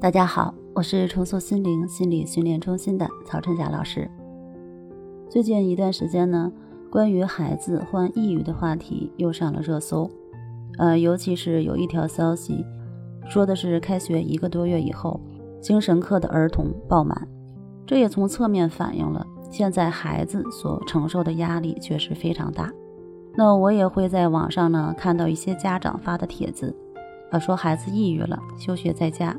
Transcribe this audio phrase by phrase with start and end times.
[0.00, 4.10] 大家好，我是重塑心灵心理训练中心的曹春霞老师。
[5.28, 6.50] 最近一段时间呢，
[6.90, 10.10] 关于孩子患抑郁的话题又上了热搜。
[10.78, 12.64] 呃，尤其是有一条消息，
[13.28, 15.20] 说的是开学一个多月以后，
[15.60, 17.28] 精神科的儿童爆满。
[17.86, 22.72] 这也从侧面反映了现在孩子所承受的压力确实非常大。
[23.34, 26.74] 那我也会在网上呢看到一些家长发的帖子，
[27.32, 29.36] 呃，说孩子抑郁了，休学在家。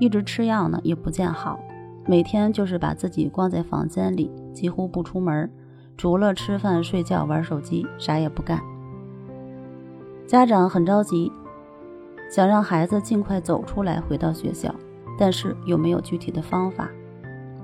[0.00, 1.58] 一直吃药呢，也不见好，
[2.06, 5.50] 每天就是把自己关在房间里，几乎不出门，
[5.96, 8.60] 除了吃饭、睡觉、玩手机，啥也不干。
[10.26, 11.30] 家长很着急，
[12.30, 14.74] 想让孩子尽快走出来，回到学校，
[15.18, 16.90] 但是又没有具体的方法？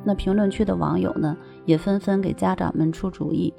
[0.05, 3.53] 那评论区的网友呢，也纷纷给家长们出主意，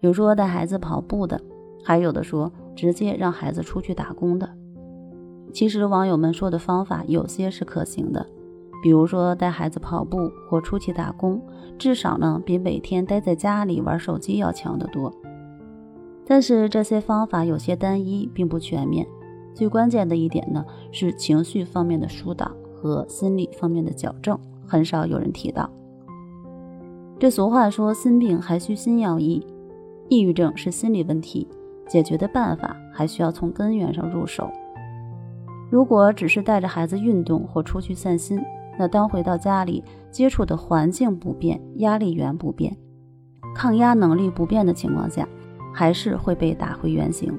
[0.00, 1.40] 有说带孩子跑步的，
[1.84, 4.48] 还有的说直接让孩子出去打工的。
[5.52, 8.26] 其实网友们说的方法有些是可行的，
[8.82, 11.40] 比如说带孩子跑步或出去打工，
[11.78, 15.12] 至少呢比每天待在家里玩手机要强得多。
[16.26, 19.06] 但是这些方法有些单一，并不全面。
[19.54, 20.62] 最关键的一点呢
[20.92, 25.70] 是情绪方面的疏导和心理方面的矫正，很少有人提到。
[27.18, 29.42] 这俗话说“心病还需心药医”，
[30.10, 31.48] 抑郁症是心理问题，
[31.88, 34.50] 解决的办法还需要从根源上入手。
[35.68, 38.40] 如果只是带着孩子运动或出去散心，
[38.78, 42.76] 那当回到家里接触的环境不变、压力源不变、
[43.54, 45.26] 抗压能力不变的情况下，
[45.74, 47.36] 还是会被打回原形。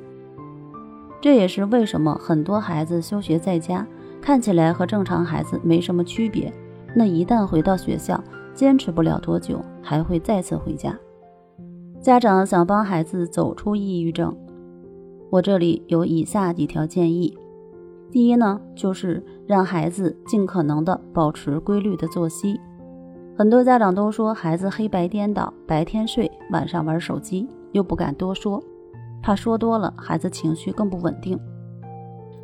[1.21, 3.87] 这也是为什么很多孩子休学在家，
[4.21, 6.53] 看起来和正常孩子没什么区别，
[6.93, 8.21] 那一旦回到学校，
[8.53, 10.97] 坚持不了多久，还会再次回家。
[12.01, 14.35] 家长想帮孩子走出抑郁症，
[15.29, 17.37] 我这里有以下几条建议。
[18.17, 22.59] 第一呢，就是让孩子尽可能的保持规律的作息。
[23.37, 28.59] 很多家长都说孩子黑白颠倒，白天睡，晚上玩手机，又不敢多说，
[29.21, 31.39] 怕说多了孩子情绪更不稳定。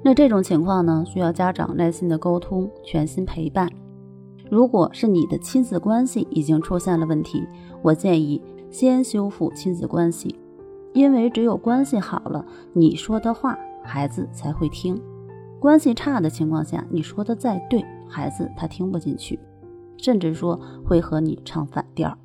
[0.04, 3.68] 那这种情况呢，需要家长耐心的沟通，全心陪伴。
[4.52, 7.44] 如果是你的亲子关系已经出现了问题，
[7.82, 8.40] 我建议
[8.70, 10.40] 先修复亲子关系，
[10.94, 15.02] 因为只有关系好了，你说的话孩子才会听。
[15.64, 19.40] 关系差的情况下，你说的再对，孩子他听不进去，
[19.98, 22.18] 甚至说会和你唱反调。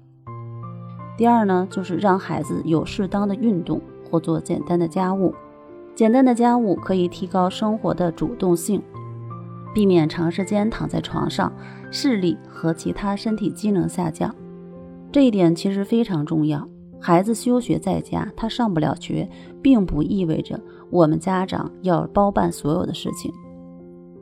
[1.17, 5.33] 第二呢，就是让孩子有适当的运动或做简单的家务。
[5.95, 8.83] 简单的家务可以提高生活的主动性，
[9.73, 11.53] 避免长时间躺在床上，
[11.93, 14.35] 视力和其他身体机能下降。
[15.13, 16.69] 这一点其实非常重要。
[17.01, 19.31] 孩子休学在家，他上不了学，
[19.63, 20.61] 并不意味着
[20.91, 23.33] 我们家长要包办所有的事情。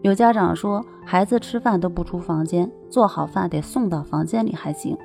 [0.03, 4.97] 有家长说，孩子吃饭都不出房间，做好饭得送到房间里还行。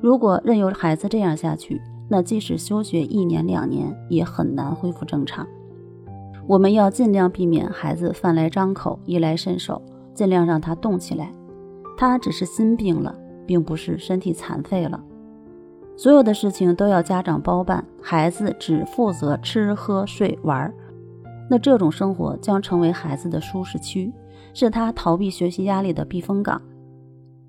[0.00, 5.46] 如果任由孩子这样下去，那即使休学一年两年，也很难恢复正常。
[6.46, 9.80] 我们要尽量避免孩子饭来张口、衣来伸手，
[10.14, 11.32] 尽量让他动起来。
[11.96, 13.14] 他只是心病了，
[13.46, 15.02] 并不是身体残废了。
[15.96, 20.72] 所有的事情都要家长包办，孩子只负责吃喝睡玩，
[21.48, 24.12] 那这种生活将成为孩子的舒适区，
[24.52, 26.60] 是他逃避学习压力的避风港。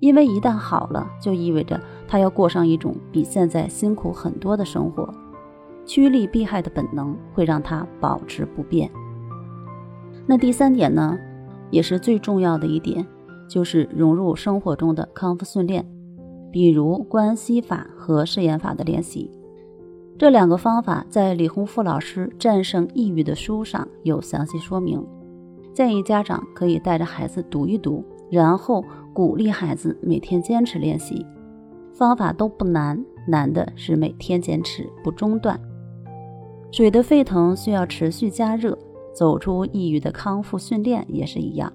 [0.00, 5.12] 因为一旦好了，就意味着他要过上一种比现在辛苦很多的生活，
[5.84, 8.90] 趋利避害的本能会让他保持不变。
[10.24, 11.18] 那第三点呢，
[11.70, 13.06] 也是最重要的一点，
[13.48, 15.84] 就是融入生活中的康复训练。
[16.50, 19.30] 比如关系法和试验法的练习，
[20.18, 25.04] 这两个方法在李洪富老师《战胜抑郁》的书上有详细说明，
[25.74, 31.24] 建议家长可以带着孩子读一读，然后鼓励孩子每天坚持练习。
[31.92, 35.60] 方法都不难，难的是每天坚持不中断。
[36.70, 38.76] 水的沸腾需要持续加热，
[39.12, 41.72] 走出抑郁的康复训练也是一样。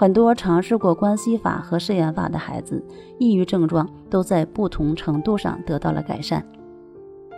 [0.00, 2.82] 很多尝试过关系法和誓言法的孩子，
[3.18, 6.42] 抑郁症状都在不同程度上得到了改善。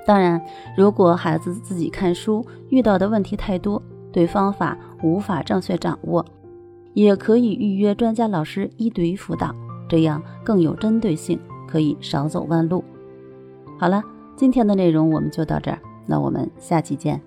[0.07, 0.41] 当然，
[0.77, 3.83] 如果孩子自己看书遇到的问题太多，
[4.13, 6.25] 对方法无法正确掌握，
[6.95, 9.53] 也可以预约专家老师一对一辅导，
[9.89, 11.37] 这样更有针对性，
[11.67, 12.85] 可以少走弯路。
[13.77, 14.01] 好了，
[14.37, 17.21] 今天的内容我们就到这儿，那我们下期见。